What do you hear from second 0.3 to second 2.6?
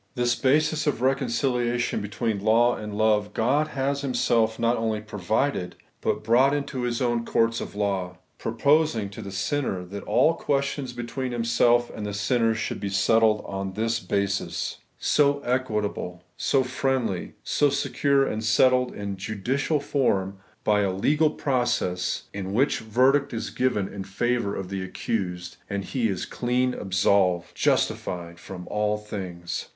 basis of reconciliation between